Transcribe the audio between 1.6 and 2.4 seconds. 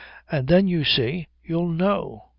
know.